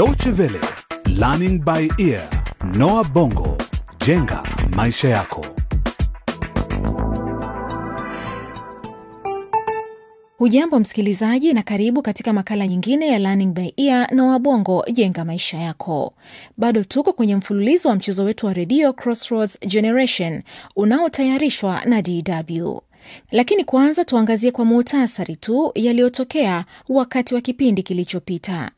Deutsche 0.00 0.30
Welle, 0.30 0.58
Learning 1.08 1.62
by 1.62 1.86
Ear, 1.98 2.26
Noah 2.74 3.04
Bongo, 3.12 3.56
jenga 4.06 4.42
maisha 4.76 5.08
yako. 5.08 5.46
Hujambo 10.38 10.80
msikilizaji, 10.80 11.52
na 11.52 11.62
karibu 11.62 12.02
katika 12.02 12.32
makala 12.32 12.68
nyingine 12.68 13.06
ya 13.08 13.18
Learning 13.18 13.52
by 13.54 13.68
Ear 13.76 14.14
na 14.14 14.24
Wabongo 14.24 14.84
jenga 14.92 15.24
maisha 15.24 15.58
yako. 15.58 16.14
Bado 16.56 16.84
tuko 16.84 17.12
kwenye 17.12 17.36
mfululizo 17.36 17.88
wa 17.88 17.94
mchezo 17.94 18.24
wetu 18.24 18.46
wa 18.46 18.52
redio 18.52 18.92
Crossroads 18.92 19.60
Generation 19.60 20.42
unaotayarishwa 20.76 21.84
na 21.84 22.02
DW. 22.02 22.78
Lakini 23.30 23.64
kwanza 23.64 24.04
tuangazie 24.04 24.50
kwa 24.50 24.64
muhtasari 24.64 25.36
tu 25.36 25.72
yaliyotokea 25.74 26.64
wakati 26.88 27.34
wa 27.34 27.40
kipindi 27.40 27.82
kilichopita. 27.82 28.70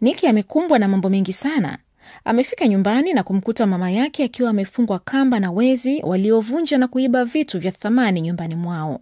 Niki 0.00 0.26
amekumbwa 0.26 0.78
na 0.78 0.88
mambo 0.88 1.08
mengi 1.10 1.32
sana. 1.32 1.78
Amefika 2.24 2.68
nyumbani 2.68 3.12
na 3.12 3.22
kumkuta 3.22 3.66
mama 3.66 3.90
yake 3.90 4.24
akiwa 4.24 4.50
amefungwa 4.50 4.98
kamba 4.98 5.40
na 5.40 5.50
wezi 5.52 6.02
waliovunja 6.02 6.78
na 6.78 6.88
kuiba 6.88 7.24
vitu 7.24 7.58
vya 7.58 7.72
thamani 7.72 8.20
nyumbani 8.20 8.54
mwao. 8.54 9.00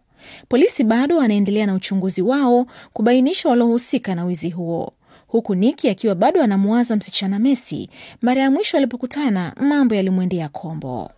Polisi 0.49 0.85
bado 0.85 1.17
wanaendelea 1.17 1.67
na 1.67 1.75
uchunguzi 1.75 2.23
wao 2.23 2.67
kubainisha 2.93 3.49
waliohusika 3.49 4.15
na 4.15 4.25
wizi 4.25 4.51
huo, 4.51 4.93
huku 5.27 5.55
Niki 5.55 5.89
akiwa 5.89 6.15
bado 6.15 6.43
anamuwaza 6.43 6.97
msichana 6.97 7.39
Messi. 7.39 7.91
Mara 8.23 8.43
ya 8.43 8.51
mwisho 8.51 8.77
alipokutana, 8.77 9.53
mambo 9.61 9.95
yalimwendea 9.95 10.49
kombo. 10.49 11.11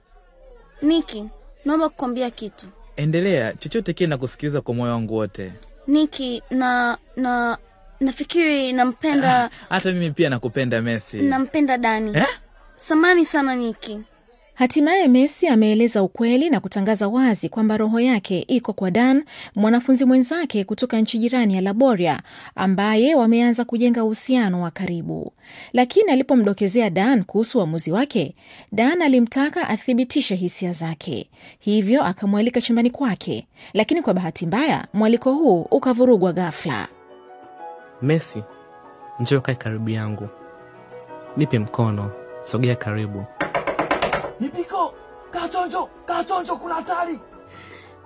Niki, 0.83 1.25
naomba 1.65 1.89
kukwambia 1.89 2.31
kitu. 2.31 2.67
Endelea, 2.97 3.53
chochote 3.53 3.93
kile 3.93 4.07
na 4.07 4.19
kusikiliza 4.19 4.61
kwa 4.61 4.75
moyo 4.75 4.93
wangu 4.93 5.15
wote. 5.15 5.53
Niki, 5.87 6.43
na 6.51 6.99
na 7.17 7.59
nafikiri 8.01 8.73
nampenda 8.73 9.51
Hata 9.69 9.93
mimi 9.93 10.11
pia 10.11 10.31
nakupenda 10.31 10.83
Messi. 10.83 11.17
nampenda 11.17 11.79
Dani. 11.79 12.13
Eh? 12.19 12.27
Samani 12.77 13.25
sana 13.25 13.55
Niki. 13.57 14.01
Hatimaye 14.55 15.09
Messi 15.09 15.49
ameeleza 15.49 16.03
ukweli 16.03 16.51
na 16.51 16.61
kutangaza 16.61 17.09
wazi 17.09 17.49
kwamba 17.49 17.77
roho 17.77 18.01
yake 18.01 18.45
iko 18.49 18.73
kwa 18.73 18.91
Dan, 18.91 19.25
mwanafunzi 19.57 20.05
mwenzake 20.05 20.65
kutoka 20.65 21.01
nchi 21.01 21.19
jirani 21.19 21.55
ya 21.55 21.61
Laboria, 21.61 22.21
ambaye 22.55 23.15
wameanza 23.15 23.65
kujenga 23.65 24.05
uhusiano 24.05 24.63
wa 24.63 24.71
karibu. 24.71 25.33
Lakini 25.73 26.13
alipomdokezea 26.13 26.91
Dan 26.91 27.25
kuhusu 27.25 27.59
uamuzi 27.59 27.93
wake, 27.93 28.35
Dan 28.73 29.03
alimtaka 29.03 29.69
athibitishe 29.69 30.35
hisia 30.35 30.73
zake, 30.73 31.31
hivyo 31.59 32.05
akamwalika 32.05 32.61
chumbani 32.61 32.91
kwake. 32.91 33.47
Lakini 33.75 34.03
kwa 34.03 34.15
bahati 34.15 34.47
mbaya, 34.47 34.87
mwaliko 34.93 35.33
huu 35.33 35.63
ukavurugwa 35.63 36.33
ghafla. 36.33 36.89
Messi, 38.03 38.43
njoo 39.21 39.41
kae 39.41 39.55
karibu 39.55 39.89
yangu, 39.91 40.29
nipe 41.37 41.59
mkono, 41.59 42.11
sogea 42.43 42.77
karibu. 42.77 43.25
Nipiko 44.41 44.95
Kachonjo, 45.31 45.89
Kachonjo, 46.07 46.57
kuna 46.57 46.75
hatari. 46.75 47.21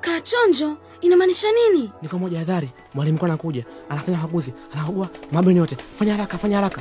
Kachonjo 0.00 0.76
inamaanisha 1.00 1.48
nini? 1.52 1.92
Niko 2.02 2.18
moja 2.18 2.38
hadhari, 2.38 2.70
mwalimu 2.94 3.16
mkuu 3.16 3.26
anakuja, 3.26 3.64
anafanya 3.88 4.18
ukaguzi, 4.18 4.54
anakagua 4.74 5.08
mabweni 5.32 5.58
yote. 5.58 5.76
Fanya 5.98 6.12
haraka, 6.12 6.38
fanya 6.38 6.56
haraka. 6.56 6.80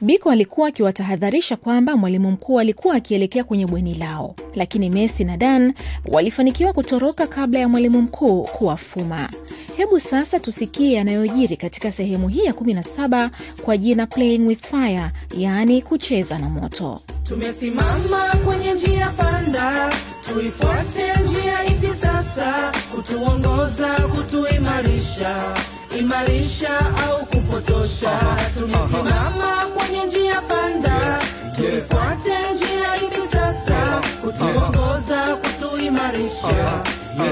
Biko 0.00 0.30
alikuwa 0.30 0.68
akiwatahadharisha 0.68 1.56
kwamba 1.56 1.96
mwalimu 1.96 2.30
mkuu 2.30 2.60
alikuwa 2.60 2.94
akielekea 2.94 3.44
kwenye 3.44 3.66
bweni 3.66 3.94
lao, 3.94 4.34
lakini 4.54 4.90
Messi 4.90 5.24
na 5.24 5.36
Dan 5.36 5.72
walifanikiwa 6.08 6.72
kutoroka 6.72 7.26
kabla 7.26 7.58
ya 7.58 7.68
mwalimu 7.68 8.02
mkuu 8.02 8.42
kuwafuma. 8.42 9.28
Hebu 9.76 10.00
sasa 10.00 10.40
tusikie 10.40 10.92
yanayojiri 10.92 11.56
katika 11.56 11.92
sehemu 11.92 12.28
hii 12.28 12.44
ya 12.44 12.52
17 12.52 13.30
kwa 13.62 13.76
jina 13.76 14.06
Playing 14.06 14.46
with 14.46 14.60
Fire, 14.66 15.10
yaani 15.38 15.82
kucheza 15.82 16.38
na 16.38 16.48
moto. 16.50 17.00
Tumesimama 17.28 18.26
kwenye 18.44 18.72
njia 18.74 19.10
panda, 19.10 19.92
tuifuate 20.32 21.12
njia 21.24 21.64
ipi 21.64 21.86
sasa? 21.88 22.72
Kutuongoza, 22.94 23.94
kutuimarisha, 23.94 25.54
imarisha 25.98 26.78
au 27.06 27.26
kupotosha? 27.26 28.20
Tumesimama 28.58 29.66
kwenye 29.76 30.04
njia 30.06 30.40
panda, 30.40 31.18
tuifuate 31.56 32.34
njia 32.54 32.96
ipi 33.06 33.28
sasa? 33.32 34.00
Kutuongoza, 34.20 35.36
kutuimarisha, 35.36 36.82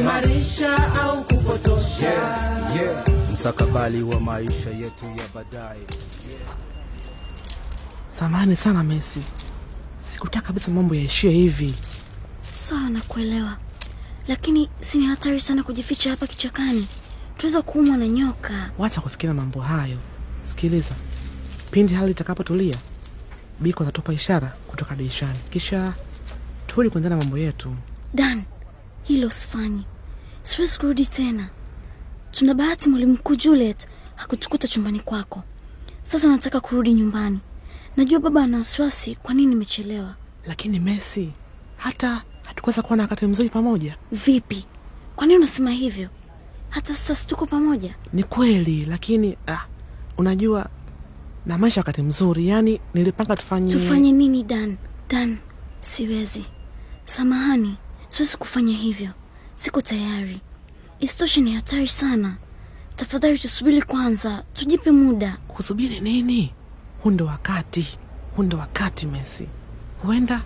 imarisha 0.01 0.95
au 1.03 1.25
kupotosha? 1.25 2.13
mstakabali 3.33 4.03
wa 4.03 4.21
maisha 4.21 4.71
yetu 4.71 5.05
ya 5.05 5.25
baadaye. 5.35 5.81
Samahani 8.19 8.57
sana 8.57 8.85
Messi, 8.85 9.21
sikutaka 10.11 10.47
kabisa 10.47 10.71
mambo 10.71 10.95
yaishie 10.95 11.31
hivi. 11.31 11.75
Sawa, 12.57 12.91
nakuelewa, 12.91 13.57
lakini 14.29 14.71
si 14.81 14.99
ni 14.99 15.07
hatari 15.07 15.41
sana 15.41 15.63
kujificha 15.63 16.11
hapa 16.11 16.27
kichakani? 16.27 16.87
Tunaweza 17.37 17.63
kuumwa 17.63 17.97
na 17.97 18.09
nyoka. 18.09 18.71
Wacha 18.79 19.01
kufikiria 19.01 19.35
mambo 19.35 19.61
hayo. 19.61 19.99
Sikiliza, 20.45 20.95
pindi 21.71 21.95
hali 21.95 22.11
itakapotulia, 22.13 22.77
Biko 23.61 23.83
atatupa 23.83 24.13
ishara 24.13 24.49
kutoka 24.67 24.97
dirishani, 24.97 25.39
kisha 25.51 25.93
turudi 26.67 26.91
kuendelea 26.91 27.19
na 27.19 27.23
mambo 27.25 27.39
yetu. 27.39 27.75
Dan, 28.15 28.43
hilo 29.03 29.31
sifanyi, 29.31 29.85
siwezi 30.43 30.79
kurudi 30.79 31.07
tena. 31.07 31.51
Tuna 32.31 32.55
bahati 32.55 32.89
mwalimu 32.89 33.13
mkuu 33.13 33.35
Juliet 33.37 33.89
hakutukuta 34.15 34.69
chumbani 34.69 35.01
kwako. 35.01 35.43
Sasa 36.03 36.29
nataka 36.29 36.61
kurudi 36.61 36.93
nyumbani. 36.95 37.39
Najua 37.97 38.21
baba 38.21 38.43
ana 38.43 38.59
wasiwasi 38.59 39.15
kwa 39.15 39.35
nini 39.35 39.47
nimechelewa. 39.47 40.15
Lakini 40.47 40.81
Messi, 40.81 41.31
hata 41.77 42.23
hatukuweza 42.47 42.83
kuwa 42.83 42.97
na 42.97 43.03
wakati 43.03 43.27
mzuri 43.27 43.49
pamoja. 43.49 43.97
Vipi? 44.13 44.67
Kwa 45.17 45.27
nini 45.27 45.39
unasema 45.39 45.71
hivyo? 45.71 46.09
Hata 46.75 46.95
sasa 46.95 47.15
situko 47.15 47.47
pamoja. 47.47 47.95
Ni 48.13 48.23
kweli, 48.23 48.85
lakini 48.85 49.37
ah, 49.47 49.67
unajua 50.19 50.69
na 51.47 51.59
maisha 51.59 51.81
wakati 51.81 52.03
mzuri, 52.03 52.49
yani 52.49 52.81
nilipanga 52.95 53.37
tufanye 53.37 53.71
Tufanye 53.71 54.13
nini 54.13 54.43
Dan? 54.45 54.77
Dan, 55.09 55.39
siwezi. 55.81 56.45
Samahani, 57.05 57.77
siwezi 58.09 58.37
kufanya 58.37 58.73
hivyo. 58.77 59.11
Siko 59.55 59.81
tayari. 59.81 60.41
Isitoshe 61.01 61.41
ni 61.41 61.53
hatari 61.53 61.87
sana. 61.89 62.37
Tafadhali 62.97 63.39
tusubiri 63.39 63.83
kwanza, 63.83 64.45
tujipe 64.53 64.91
muda. 64.91 65.39
kusubiri 65.49 66.01
nini? 66.01 66.53
Huu 67.03 67.11
ndo 67.11 67.27
wakati, 67.27 67.99
huu 68.37 68.43
ndo 68.43 68.59
wakati 68.59 69.07
Messi. 69.07 69.49
Huenda 70.03 70.43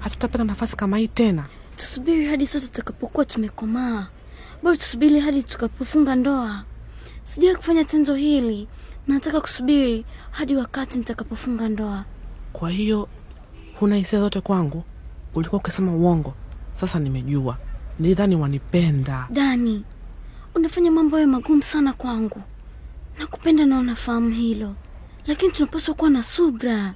hatutapata 0.00 0.44
nafasi 0.44 0.76
kama 0.76 0.98
hii 0.98 1.08
tena. 1.08 1.46
Tusubiri 1.76 2.26
hadi 2.26 2.46
sote 2.46 2.66
tutakapokuwa 2.66 3.24
tumekomaa. 3.24 4.06
Bora 4.62 4.76
tusubiri 4.76 5.20
hadi 5.20 5.42
tukapofunga 5.42 6.14
ndoa. 6.14 6.64
Sijai 7.22 7.56
kufanya 7.56 7.84
tendo 7.84 8.14
hili. 8.14 8.68
Nataka 9.06 9.40
kusubiri 9.40 10.04
hadi 10.30 10.56
wakati 10.56 10.98
nitakapofunga 10.98 11.68
ndoa. 11.68 12.04
Kwa 12.52 12.70
hiyo 12.70 13.08
huna 13.80 13.96
hisia 13.96 14.20
zote 14.20 14.40
kwangu? 14.40 14.84
Ulikuwa 15.34 15.60
ukisema 15.60 15.92
uongo, 15.92 16.34
sasa 16.74 16.98
nimejua. 16.98 17.58
Nilidhani 17.98 18.36
wanipenda. 18.36 19.28
Dani, 19.30 19.84
unafanya 20.54 20.90
mambo 20.90 21.16
hayo 21.16 21.28
magumu 21.28 21.62
sana 21.62 21.92
kwangu. 21.92 22.42
Nakupenda 23.18 23.66
na 23.66 23.78
unafahamu 23.78 24.30
hilo, 24.30 24.74
lakini 25.26 25.52
tunapaswa 25.52 25.94
kuwa 25.94 26.10
na 26.10 26.22
subra. 26.22 26.94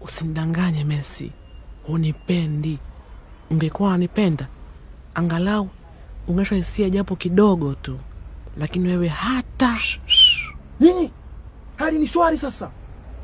Usinidanganye 0.00 0.84
Messi, 0.84 1.32
hunipendi. 1.86 2.78
Ungekuwa 3.50 3.88
wanipenda, 3.90 4.48
angalau 5.14 5.68
ungeonyesha 6.28 6.54
hisia 6.56 6.90
japo 6.90 7.16
kidogo 7.16 7.74
tu, 7.74 7.98
lakini 8.58 8.88
wewe 8.88 9.08
hata 9.08 9.78
Nyinyi, 10.80 11.10
hali 11.76 11.98
ni 11.98 12.06
shwari 12.06 12.36
sasa. 12.36 12.70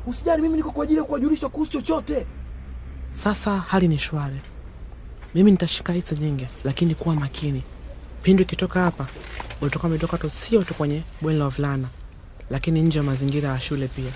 Usijali, 0.07 0.41
mimi 0.41 0.57
niko 0.57 0.71
kwa 0.71 0.83
ajili 0.83 0.99
ya 0.99 1.05
kuwajulisha 1.05 1.49
kuhusu 1.49 1.71
chochote. 1.71 2.25
Sasa 3.23 3.57
hali 3.59 3.87
ni 3.87 3.97
shwari, 3.97 4.39
mimi 5.35 5.51
nitashika 5.51 5.93
hizi 5.93 6.15
nyingi, 6.15 6.47
lakini 6.63 6.95
kuwa 6.95 7.15
makini. 7.15 7.63
Pindi 8.23 8.43
ukitoka 8.43 8.81
hapa, 8.81 9.07
ulitoka 9.61 9.87
umetoka 9.87 10.17
tu, 10.17 10.29
sio 10.29 10.63
tu 10.63 10.73
kwenye 10.73 11.01
bweni 11.21 11.39
la 11.39 11.45
wavulana, 11.45 11.87
lakini 12.49 12.81
nje 12.81 12.97
ya 12.97 13.03
mazingira 13.03 13.49
ya 13.49 13.59
shule 13.59 13.87
pia, 13.87 14.11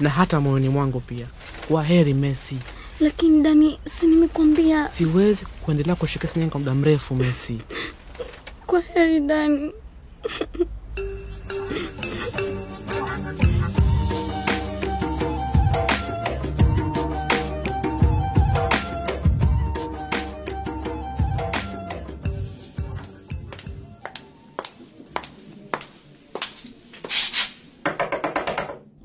na 0.00 0.10
hata 0.10 0.40
moyoni 0.40 0.68
mwangu 0.68 1.00
pia. 1.00 1.26
Kwa 1.68 1.84
heri 1.84 2.14
Messi, 2.14 2.56
Lakini 3.00 3.42
Dani, 3.42 3.78
si 3.84 4.06
nimekwambia 4.06 4.88
siwezi 4.88 5.44
kuendelea 5.62 5.94
kushika 5.94 6.28
nyingi 6.36 6.50
kwa 6.50 6.60
muda 6.60 6.74
mrefu 6.74 7.14
Messi. 7.14 7.58
Kwa 8.70 8.80
heri 8.80 9.20
Dani. 9.20 9.72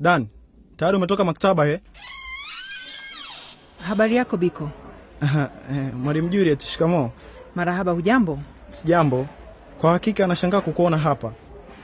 Dan, 0.00 0.28
tayari 0.76 0.96
umetoka 0.96 1.24
maktaba 1.24 1.64
he? 1.66 1.80
Habari 3.82 4.16
yako 4.16 4.36
Biko? 4.36 4.70
Eh, 5.72 5.94
mwalimu 5.94 6.28
Juliet, 6.28 6.62
shikamoo. 6.62 7.10
Marahaba, 7.54 7.92
hujambo? 7.92 8.38
Sijambo. 8.68 9.26
Kwa 9.80 9.92
hakika 9.92 10.24
anashangaa 10.24 10.60
kukuona 10.60 10.98
hapa. 10.98 11.32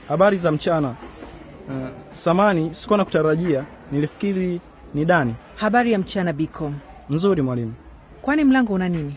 Habari 0.07 0.37
za 0.37 0.51
mchana. 0.51 0.89
Uh, 1.69 1.75
samani, 2.09 2.75
sikuwa 2.75 2.97
na 2.97 3.05
kutarajia. 3.05 3.65
Nilifikiri 3.91 4.61
ni 4.93 5.05
Dani. 5.05 5.35
Habari 5.55 5.91
ya 5.91 5.99
mchana 5.99 6.33
Biko. 6.33 6.73
Mzuri 7.09 7.41
mwalimu. 7.41 7.73
Kwani 8.21 8.43
mlango 8.43 8.73
una 8.73 8.89
nini? 8.89 9.15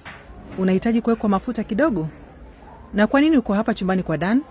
Unahitaji 0.59 1.01
kuwekwa 1.01 1.29
mafuta 1.29 1.65
kidogo? 1.65 2.09
Na 2.95 3.07
kwa 3.07 3.21
nini 3.21 3.37
uko 3.39 3.55
hapa 3.55 3.75
chumbani 3.75 4.03
kwa 4.03 4.19
Dan? 4.19 4.43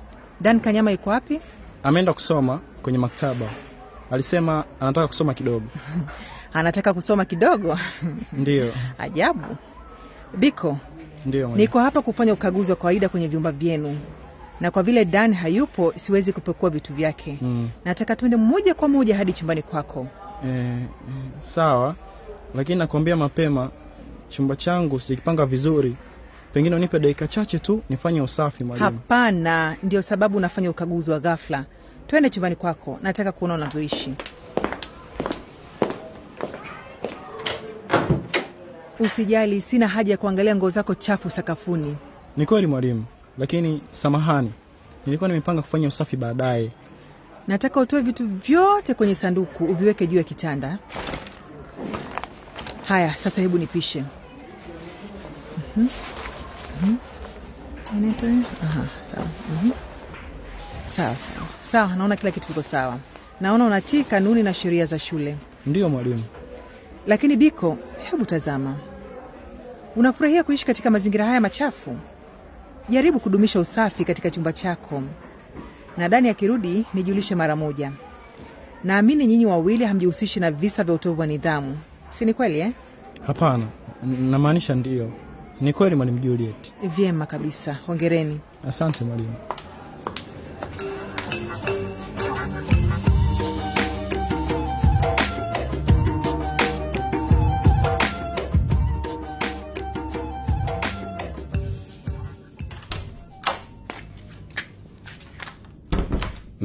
Dan 0.42 0.60
Kanyama 0.60 0.92
yuko 0.92 1.10
wapi? 1.10 1.40
Ameenda 1.84 2.14
kusoma 2.14 2.60
kwenye 2.82 2.98
maktaba. 2.98 3.46
Alisema 4.12 4.64
anataka 4.80 5.08
kusoma 5.08 5.34
kidogo. 5.34 5.66
Anataka 6.54 6.94
kusoma 6.94 7.26
kidogo? 7.26 7.80
Ndiyo, 8.34 8.74
Ajabu. 8.98 9.56
Biko, 10.38 10.78
ndiyo 11.26 11.48
niko 11.56 11.80
hapa 11.80 12.02
kufanya 12.02 12.34
ukaguzi 12.34 12.72
wa 12.72 12.78
kawaida 12.78 13.10
kwenye 13.10 13.28
vyumba 13.28 13.52
vyenu, 13.52 13.98
na 14.62 14.72
kwa 14.72 14.84
vile 14.84 15.06
Dan 15.06 15.34
hayupo, 15.34 15.94
siwezi 15.96 16.34
kupekua 16.34 16.70
vitu 16.70 16.94
vyake. 16.94 17.38
Mm. 17.42 17.70
Nataka 17.86 18.16
tuende 18.16 18.38
moja 18.38 18.74
kwa 18.74 18.88
moja 18.88 19.18
hadi 19.18 19.34
chumbani 19.34 19.62
kwako. 19.62 20.08
E, 20.46 20.50
e, 20.50 20.86
sawa, 21.40 21.96
lakini 22.56 22.80
nakwambia 22.80 23.16
mapema, 23.16 23.70
chumba 24.30 24.56
changu 24.56 25.00
sijakipanga 25.00 25.46
vizuri. 25.46 25.96
Pengine 26.54 26.76
unipe 26.76 27.00
dakika 27.00 27.28
chache 27.28 27.60
tu 27.60 27.82
nifanye 27.90 28.22
usafi 28.22 28.64
mwalimu. 28.64 28.86
Hapana, 28.86 29.78
ndio 29.84 30.02
sababu 30.02 30.38
unafanya 30.38 30.70
ukaguzi 30.70 31.12
wa 31.12 31.20
ghafla. 31.20 31.66
Twende 32.08 32.30
chumbani 32.30 32.56
kwako, 32.56 33.00
nataka 33.04 33.32
kuona 33.32 33.54
unavyoishi. 33.54 34.14
Usijali, 39.00 39.62
sina 39.62 39.88
haja 39.88 40.12
ya 40.12 40.18
kuangalia 40.18 40.56
nguo 40.56 40.70
zako 40.70 40.96
chafu 40.96 41.30
sakafuni. 41.30 41.96
Ni 42.38 42.46
kweli 42.46 42.68
mwalimu, 42.68 43.06
lakini 43.38 43.82
samahani, 43.92 44.52
nilikuwa 45.06 45.28
nimepanga 45.28 45.62
kufanya 45.62 45.88
usafi 45.88 46.18
baadaye. 46.18 46.72
Nataka 47.48 47.80
utoe 47.80 48.02
vitu 48.02 48.28
vyote 48.28 48.94
kwenye 48.94 49.16
sanduku 49.16 49.66
uviweke 49.66 50.08
juu 50.08 50.18
ya 50.18 50.24
kitanda. 50.24 50.78
Haya, 52.88 53.16
sasa 53.16 53.42
hebu 53.42 53.58
nipishe. 53.58 54.04
Mhm. 55.78 55.88
Mhm. 56.84 56.96
Aha, 58.64 58.86
sawa. 59.02 59.26
Mhm. 59.62 59.72
Sawa 60.88 61.18
sawa 61.18 61.48
sawa, 61.62 61.96
naona 61.96 62.16
kila 62.16 62.32
kitu 62.32 62.48
kiko 62.48 62.64
sawa. 62.64 62.98
Naona 63.42 63.66
unatii 63.66 64.04
kanuni 64.04 64.44
na 64.44 64.54
sheria 64.54 64.86
za 64.86 65.00
shule. 65.00 65.38
Ndiyo 65.66 65.90
mwalimu. 65.90 66.24
Lakini 67.08 67.36
Biko, 67.36 67.78
hebu 68.12 68.26
tazama, 68.26 68.76
unafurahia 69.96 70.44
kuishi 70.44 70.66
katika 70.66 70.92
mazingira 70.92 71.26
haya 71.26 71.42
machafu? 71.42 71.98
Jaribu 72.90 73.20
kudumisha 73.20 73.60
usafi 73.60 74.06
katika 74.06 74.30
chumba 74.32 74.54
chako, 74.54 75.04
na 75.98 76.10
Dani 76.10 76.30
akirudi 76.30 76.86
nijulishe 76.94 77.36
mara 77.36 77.56
moja. 77.56 77.92
Naamini 78.84 79.26
nyinyi 79.26 79.46
wawili 79.46 79.86
hamjihusishi 79.86 80.40
na 80.40 80.52
visa 80.52 80.84
vya 80.84 80.94
utovu 80.94 81.22
wa 81.22 81.28
nidhamu, 81.28 81.78
si 82.10 82.26
ni 82.26 82.34
kweli 82.34 82.60
eh? 82.60 82.72
Hapana, 83.28 83.68
namaanisha 84.04 84.76
ndiyo. 84.76 85.12
Ni 85.62 85.74
kweli 85.74 85.96
mwalimu 85.96 86.20
Juliet. 86.20 86.74
Vyema 86.98 87.26
kabisa, 87.26 87.74
hongereni. 87.86 88.40
Asante 88.68 89.04
mwalimu. 89.06 89.34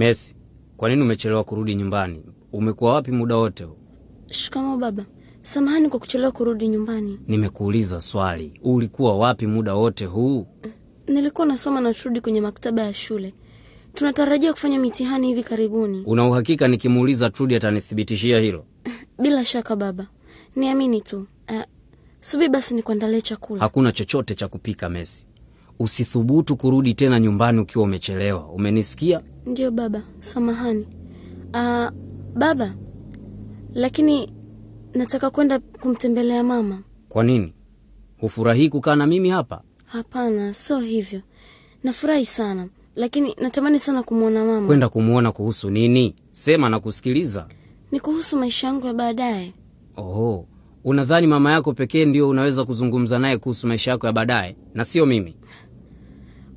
Messi, 0.00 0.34
kwa 0.76 0.88
nini 0.88 1.02
umechelewa 1.02 1.44
kurudi 1.44 1.74
nyumbani? 1.74 2.22
Umekuwa 2.52 2.94
wapi 2.94 3.10
muda 3.12 3.36
wote 3.36 3.64
Shikamoo 3.64 3.76
Shikamo 4.30 4.76
baba, 4.76 5.04
samahani 5.42 5.88
kwa 5.88 6.00
kuchelewa 6.00 6.32
kurudi 6.32 6.68
nyumbani. 6.68 7.20
Nimekuuliza 7.28 8.00
swali, 8.00 8.60
ulikuwa 8.62 9.18
wapi 9.18 9.46
muda 9.46 9.74
wote 9.74 10.04
huu? 10.04 10.46
Nilikuwa 11.06 11.46
nasoma 11.46 11.80
na 11.80 11.94
turudi 11.94 12.20
kwenye 12.20 12.40
maktaba 12.40 12.82
ya 12.82 12.94
shule. 12.94 13.34
Tunatarajia 13.94 14.52
kufanya 14.52 14.78
mitihani 14.78 15.26
hivi 15.28 15.42
karibuni. 15.42 16.02
Una 16.06 16.26
uhakika 16.28 16.68
nikimuuliza 16.68 17.30
Trudi 17.30 17.54
atanithibitishia 17.54 18.38
hilo? 18.40 18.64
Bila 19.18 19.44
shaka 19.44 19.76
baba, 19.76 20.06
niamini 20.56 21.00
tu. 21.00 21.26
Uh, 21.48 21.62
subi 22.20 22.48
basi 22.48 22.74
nikuandalie 22.74 23.22
chakula. 23.22 23.60
Hakuna 23.60 23.92
chochote 23.92 24.34
cha 24.34 24.48
kupika 24.48 24.88
Messi. 24.88 25.26
Usithubutu 25.84 26.56
kurudi 26.56 26.94
tena 26.94 27.20
nyumbani 27.20 27.58
ukiwa 27.60 27.84
umechelewa, 27.84 28.46
umenisikia? 28.48 29.20
Ndiyo 29.46 29.70
baba, 29.70 30.02
samahani. 30.20 30.86
Uh, 31.54 31.88
baba, 32.34 32.74
lakini 33.74 34.32
nataka 34.94 35.30
kwenda 35.30 35.58
kumtembelea 35.58 36.42
mama. 36.42 36.82
Kwa 37.08 37.24
nini 37.24 37.54
hufurahii 38.20 38.68
kukaa 38.68 38.96
na 38.96 39.06
mimi 39.06 39.28
hapa? 39.30 39.62
Hapana, 39.84 40.54
sio 40.54 40.78
hivyo. 40.80 41.20
Nafurahi 41.84 42.26
sana, 42.26 42.68
lakini 42.96 43.34
natamani 43.40 43.78
sana 43.78 44.02
kumwona 44.02 44.44
mama. 44.44 44.66
Kwenda 44.66 44.88
kumwona 44.88 45.32
kuhusu 45.32 45.70
nini? 45.70 46.14
Sema 46.32 46.68
na 46.68 46.80
kusikiliza. 46.80 47.46
Ni 47.92 48.00
kuhusu 48.00 48.36
maisha 48.36 48.66
yangu 48.66 48.86
ya 48.86 48.94
baadaye. 48.94 49.52
Oho, 49.96 50.46
unadhani 50.84 51.26
mama 51.26 51.52
yako 51.52 51.72
pekee 51.72 52.04
ndio 52.04 52.28
unaweza 52.28 52.64
kuzungumza 52.64 53.18
naye 53.18 53.38
kuhusu 53.38 53.66
maisha 53.66 53.90
yako 53.90 54.06
ya 54.06 54.12
baadaye 54.12 54.56
na 54.74 54.84
sio 54.84 55.06
mimi? 55.06 55.36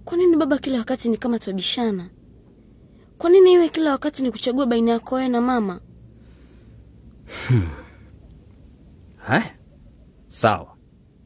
Kwa 0.06 0.18
nini 0.18 0.36
baba, 0.38 0.58
kila 0.58 0.78
wakati 0.78 1.10
ni 1.10 1.18
kama 1.18 1.40
twabishana? 1.40 2.10
Kwa 3.18 3.30
nini 3.30 3.54
iwe 3.54 3.70
kila 3.70 3.92
wakati 3.92 4.24
ni 4.24 4.32
kuchagua 4.32 4.66
baina 4.66 4.92
yako 4.92 5.16
wewe 5.16 5.28
na 5.30 5.42
mama? 5.42 5.80
Haya, 9.18 9.56
sawa, 10.28 10.76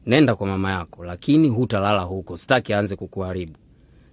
nenda 0.06 0.34
kwa 0.36 0.46
mama 0.46 0.70
yako, 0.72 1.04
lakini 1.04 1.48
hutalala 1.48 2.00
huko. 2.02 2.36
Sitaki 2.36 2.72
aanze 2.74 2.96
kukuharibu, 2.96 3.52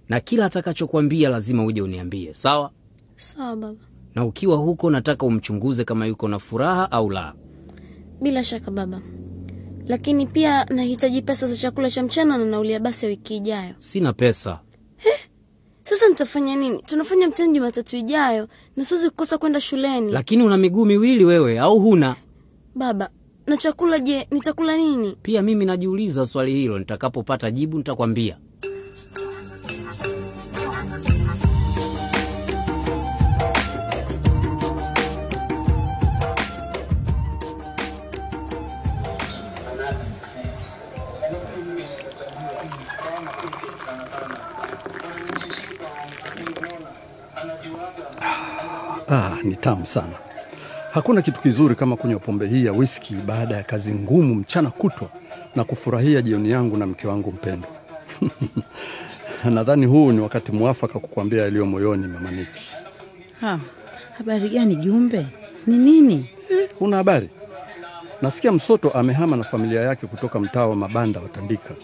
na 0.08 0.20
kila 0.20 0.44
atakachokwambia 0.46 1.28
lazima 1.28 1.64
uje 1.64 1.82
uniambie, 1.82 2.34
sawa? 2.34 2.70
Sawa 3.16 3.56
baba, 3.56 3.78
Na 4.14 4.24
ukiwa 4.24 4.56
huko, 4.56 4.90
nataka 4.90 5.26
umchunguze 5.26 5.84
kama 5.84 6.06
yuko 6.06 6.28
na 6.28 6.38
furaha 6.38 6.90
au 6.90 7.10
la. 7.10 7.34
bila 8.22 8.44
shaka 8.44 8.70
baba, 8.70 9.00
lakini 9.86 10.26
pia 10.26 10.64
nahitaji 10.64 11.22
pesa 11.22 11.46
za 11.46 11.56
chakula 11.56 11.90
cha 11.90 12.02
mchana 12.02 12.38
na 12.38 12.44
nauli 12.44 12.72
ya 12.72 12.80
basi 12.80 13.06
ya 13.06 13.10
wiki 13.10 13.36
ijayo. 13.36 13.74
Sina 13.78 14.12
pesa. 14.12 14.60
Sasa 15.84 16.08
nitafanya 16.08 16.56
nini? 16.56 16.82
Tunafanya 16.86 17.28
mtihani 17.28 17.54
Jumatatu 17.54 17.96
ijayo 17.96 18.48
na 18.76 18.84
siwezi 18.84 19.10
kukosa 19.10 19.38
kwenda 19.38 19.60
shuleni. 19.60 20.12
Lakini 20.12 20.42
una 20.42 20.56
miguu 20.56 20.84
miwili 20.84 21.24
wewe, 21.24 21.58
au 21.58 21.80
huna? 21.80 22.16
Baba, 22.74 23.10
na 23.46 23.56
chakula 23.56 23.98
je, 23.98 24.26
nitakula 24.30 24.76
nini? 24.76 25.16
Pia 25.22 25.42
mimi 25.42 25.64
najiuliza 25.64 26.26
swali 26.26 26.52
hilo. 26.54 26.78
Nitakapopata 26.78 27.50
jibu 27.50 27.78
nitakwambia. 27.78 28.38
Ni 49.46 49.56
tamu 49.56 49.86
sana. 49.86 50.12
Hakuna 50.92 51.22
kitu 51.22 51.40
kizuri 51.40 51.74
kama 51.74 51.96
kunywa 51.96 52.20
pombe 52.20 52.46
hii 52.46 52.64
ya 52.64 52.72
whisky 52.72 53.14
baada 53.14 53.56
ya 53.56 53.62
kazi 53.62 53.94
ngumu 53.94 54.34
mchana 54.34 54.70
kutwa 54.70 55.08
na 55.56 55.64
kufurahia 55.64 56.22
jioni 56.22 56.50
yangu 56.50 56.76
na 56.76 56.86
mke 56.86 57.06
wangu 57.06 57.32
mpendwa. 57.32 57.70
Nadhani 59.54 59.86
huu 59.86 60.12
ni 60.12 60.20
wakati 60.20 60.52
mwafaka 60.52 60.98
kukuambia 60.98 61.42
yaliyo 61.42 61.66
moyoni, 61.66 62.06
Mama 62.06 62.30
Niki. 62.30 62.60
Ha, 63.40 63.58
habari 64.18 64.48
gani 64.48 64.76
Jumbe? 64.76 65.26
Ni 65.66 65.78
nini? 65.78 66.30
Una 66.80 66.96
habari? 66.96 67.30
Nasikia 68.22 68.52
Msoto 68.52 68.90
amehama 68.90 69.36
na 69.36 69.44
familia 69.44 69.80
yake 69.80 70.06
kutoka 70.06 70.40
mtaa 70.40 70.66
wa 70.66 70.76
mabanda 70.76 71.20
wa 71.20 71.28
Tandika. 71.28 71.74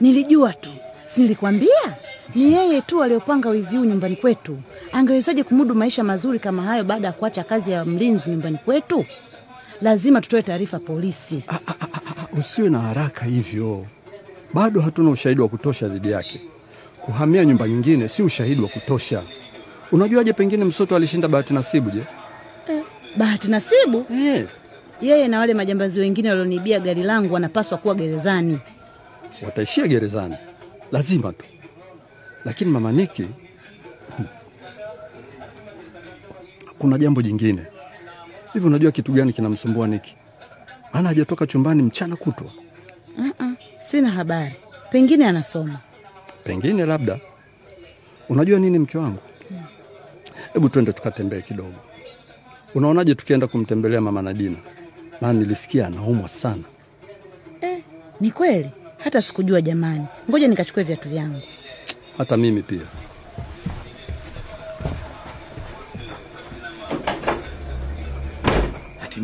Nilijua 0.00 0.52
tu, 0.52 0.70
silikwambia? 1.06 1.96
Ni 2.34 2.52
yeye 2.52 2.80
tu 2.82 3.02
aliyopanga 3.02 3.48
wizi 3.48 3.76
huu 3.76 3.84
nyumbani 3.84 4.16
kwetu. 4.16 4.58
Angewezaje 4.98 5.42
kumudu 5.44 5.74
maisha 5.74 6.04
mazuri 6.04 6.38
kama 6.38 6.62
hayo 6.62 6.84
baada 6.84 7.06
ya 7.06 7.12
kuacha 7.12 7.44
kazi 7.44 7.70
ya 7.70 7.84
mlinzi 7.84 8.30
nyumbani 8.30 8.58
kwetu? 8.64 9.04
Lazima 9.82 10.20
tutoe 10.20 10.42
taarifa 10.42 10.78
polisi. 10.78 11.44
Usiwe 12.38 12.70
na 12.70 12.78
haraka 12.78 13.24
hivyo, 13.24 13.86
bado 14.54 14.80
hatuna 14.80 15.10
ushahidi 15.10 15.40
wa 15.40 15.48
kutosha 15.48 15.88
dhidi 15.88 16.10
yake. 16.10 16.40
Kuhamia 17.00 17.44
nyumba 17.44 17.68
nyingine 17.68 18.08
si 18.08 18.22
ushahidi 18.22 18.62
wa 18.62 18.68
kutosha. 18.68 19.22
Unajuaje? 19.92 20.32
Pengine 20.32 20.64
Msoto 20.64 20.96
alishinda 20.96 21.28
bahati 21.28 21.54
nasibu. 21.54 21.90
Je, 21.90 22.02
bahati 23.16 23.48
nasibu 23.48 24.06
Eh, 24.12 24.46
yeye 25.00 25.28
na 25.28 25.38
wale 25.38 25.54
majambazi 25.54 26.00
wengine 26.00 26.28
walioniibia 26.28 26.80
gari 26.80 27.02
langu 27.02 27.34
wanapaswa 27.34 27.78
kuwa 27.78 27.94
gerezani. 27.94 28.58
wataishia 29.42 29.86
gerezani, 29.86 30.36
lazima 30.92 31.32
tu. 31.32 31.44
Lakini 32.44 32.70
mama 32.70 32.92
Niki, 32.92 33.22
hmm, 34.16 34.26
kuna 36.84 36.98
jambo 36.98 37.22
jingine. 37.22 37.66
Hivi 38.52 38.66
unajua 38.66 38.92
kitu 38.92 39.12
gani 39.12 39.32
kinamsumbua 39.32 39.86
Niki? 39.86 40.14
Maana 40.92 41.08
hajatoka 41.08 41.46
chumbani 41.46 41.82
mchana 41.82 42.16
kutwa. 42.16 42.46
Uh-uh, 43.18 43.52
sina 43.80 44.10
habari, 44.10 44.54
pengine 44.90 45.26
anasoma. 45.26 45.78
Pengine 46.44 46.86
labda. 46.86 47.20
Unajua 48.28 48.58
nini, 48.58 48.78
mke 48.78 48.98
wangu? 48.98 49.18
Hebu 50.52 50.68
twende 50.68 50.92
tukatembee 50.92 51.40
kidogo. 51.40 51.74
Unaonaje 52.74 53.14
tukienda 53.14 53.46
kumtembelea 53.46 54.00
mama 54.00 54.22
Nadina? 54.22 54.56
Maana 55.20 55.38
nilisikia 55.38 55.86
anaumwa 55.86 56.28
sana. 56.28 56.62
Ni 58.20 58.30
kweli, 58.30 58.70
hata 58.98 59.22
sikujua 59.22 59.60
jamani. 59.60 60.06
Ngoja 60.30 60.48
nikachukue 60.48 60.82
viatu 60.82 61.08
vyangu. 61.08 61.40
Hata 62.18 62.36
mimi 62.36 62.62
pia. 62.62 62.80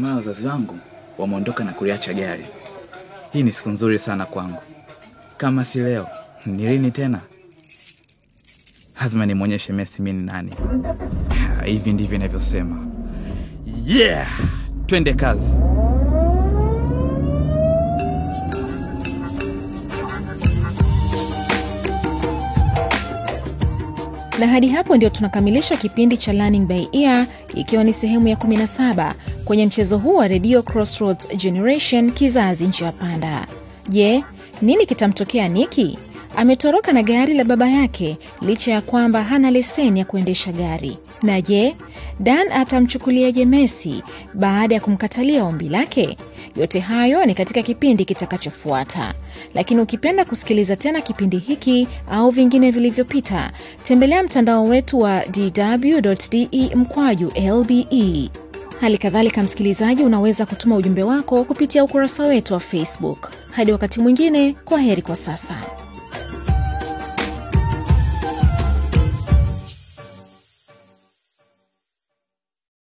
Hatimaye 0.01 0.17
wazazi 0.27 0.47
wangu 0.47 0.79
wameondoka 1.19 1.65
na 1.65 1.73
kuliacha 1.73 2.15
gari. 2.15 2.45
Hii 3.33 3.43
ni 3.43 3.53
siku 3.53 3.69
nzuri 3.71 3.99
sana 3.99 4.27
kwangu. 4.27 4.63
Kama 5.37 5.65
si 5.65 5.79
leo, 5.79 6.09
ni 6.47 6.69
lini 6.69 6.91
tena? 6.91 7.21
Lazima 9.01 9.27
nimwonyeshe 9.27 9.73
Messi 9.73 10.03
mimi 10.03 10.19
ni 10.21 10.27
nani. 10.27 10.55
Hivi 11.65 11.93
ndivyo 11.93 12.17
inavyosema. 12.17 12.87
Yeah! 13.87 14.29
Twende 14.87 15.15
kazi. 15.15 15.57
na 24.41 24.47
hadi 24.47 24.69
hapo 24.69 24.97
ndio 24.97 25.09
tunakamilisha 25.11 25.77
kipindi 25.77 26.17
cha 26.17 26.33
Learning 26.33 26.67
by 26.67 26.87
Ear 26.93 27.27
ikiwa 27.55 27.85
ni 27.85 27.93
sehemu 27.93 28.29
ya 28.29 28.37
17 28.37 29.15
kwenye 29.51 29.67
mchezo 29.67 29.99
huu 29.99 30.15
wa 30.17 30.29
redio 30.29 30.63
Crossroads 30.63 31.29
Generation 31.37 32.13
kizazi 32.13 32.65
njia 32.67 32.93
panda. 32.93 33.47
Je, 33.89 34.25
nini 34.63 34.87
kitamtokea 34.87 35.49
Niki? 35.49 35.99
Ametoroka 36.37 36.93
na 36.93 37.03
gari 37.03 37.35
la 37.35 37.45
baba 37.45 37.69
yake 37.69 38.19
licha 38.43 38.73
ya 38.73 38.81
kwamba 38.81 39.23
hana 39.23 39.51
leseni 39.51 39.99
ya 39.99 40.05
kuendesha 40.05 40.53
gari. 40.53 40.99
Na 41.23 41.41
je, 41.41 41.77
Dan 42.21 42.53
atamchukuliaje 42.53 43.45
Messi 43.45 44.03
baada 44.35 44.75
ya 44.75 44.81
kumkatalia 44.81 45.45
ombi 45.45 45.69
lake? 45.69 46.17
Yote 46.57 46.81
hayo 46.81 47.25
ni 47.27 47.35
katika 47.35 47.63
kipindi 47.63 48.05
kitakachofuata. 48.05 49.15
Lakini 49.55 49.81
ukipenda 49.81 50.25
kusikiliza 50.25 50.77
tena 50.77 51.01
kipindi 51.01 51.39
hiki 51.39 51.89
au 52.11 52.31
vingine 52.31 52.71
vilivyopita, 52.71 53.53
tembelea 53.83 54.23
mtandao 54.23 54.65
wetu 54.65 55.01
wa 55.01 55.23
dw.de 55.27 56.71
mkwaju 56.77 57.33
lbe. 57.61 58.31
Hali 58.81 58.99
kadhalika, 58.99 59.43
msikilizaji, 59.43 60.03
unaweza 60.03 60.47
kutuma 60.47 60.77
ujumbe 60.77 61.03
wako 61.03 61.45
kupitia 61.45 61.85
ukurasa 61.85 62.25
wetu 62.25 62.55
wa 62.55 62.61
Facebook. 62.61 63.31
Hadi 63.51 63.73
wakati 63.73 64.01
mwingine, 64.01 64.57
kwa 64.65 64.79
heri 64.81 65.03
kwa 65.03 65.17
sasa. 65.17 65.55